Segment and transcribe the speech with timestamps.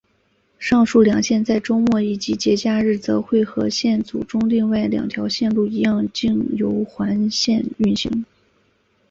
[0.57, 8.25] 上述两线在周末以及节假日则会和线组中另外两条线路一样经由环线运行。